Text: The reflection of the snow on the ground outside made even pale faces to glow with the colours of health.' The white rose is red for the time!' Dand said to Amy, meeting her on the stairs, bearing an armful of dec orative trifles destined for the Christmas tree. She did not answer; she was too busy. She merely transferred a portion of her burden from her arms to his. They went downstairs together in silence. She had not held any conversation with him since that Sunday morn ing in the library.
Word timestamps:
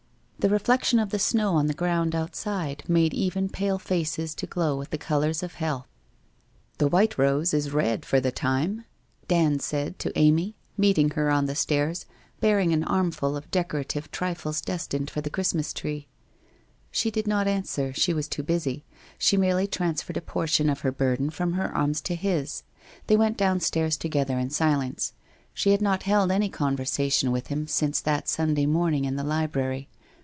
The 0.41 0.49
reflection 0.49 0.97
of 0.97 1.11
the 1.11 1.19
snow 1.19 1.53
on 1.53 1.67
the 1.67 1.73
ground 1.75 2.15
outside 2.15 2.83
made 2.87 3.13
even 3.13 3.47
pale 3.47 3.77
faces 3.77 4.33
to 4.33 4.47
glow 4.47 4.75
with 4.75 4.89
the 4.89 4.97
colours 4.97 5.43
of 5.43 5.53
health.' 5.53 5.85
The 6.79 6.87
white 6.87 7.15
rose 7.19 7.53
is 7.53 7.69
red 7.69 8.03
for 8.07 8.19
the 8.19 8.31
time!' 8.31 8.85
Dand 9.37 9.61
said 9.61 9.99
to 9.99 10.11
Amy, 10.17 10.55
meeting 10.77 11.11
her 11.11 11.29
on 11.29 11.45
the 11.45 11.53
stairs, 11.53 12.07
bearing 12.39 12.73
an 12.73 12.83
armful 12.83 13.37
of 13.37 13.51
dec 13.51 13.67
orative 13.67 14.09
trifles 14.09 14.61
destined 14.61 15.11
for 15.11 15.21
the 15.21 15.29
Christmas 15.29 15.71
tree. 15.73 16.07
She 16.89 17.11
did 17.11 17.27
not 17.27 17.47
answer; 17.47 17.93
she 17.93 18.11
was 18.11 18.27
too 18.27 18.41
busy. 18.41 18.83
She 19.19 19.37
merely 19.37 19.67
transferred 19.67 20.17
a 20.17 20.21
portion 20.21 20.71
of 20.71 20.79
her 20.79 20.91
burden 20.91 21.29
from 21.29 21.53
her 21.53 21.71
arms 21.77 22.01
to 22.01 22.15
his. 22.15 22.63
They 23.05 23.15
went 23.15 23.37
downstairs 23.37 23.95
together 23.95 24.39
in 24.39 24.49
silence. 24.49 25.13
She 25.53 25.69
had 25.69 25.83
not 25.83 26.01
held 26.01 26.31
any 26.31 26.49
conversation 26.49 27.31
with 27.31 27.45
him 27.47 27.67
since 27.67 28.01
that 28.01 28.27
Sunday 28.27 28.65
morn 28.65 28.95
ing 28.95 29.05
in 29.05 29.17
the 29.17 29.23
library. 29.23 29.87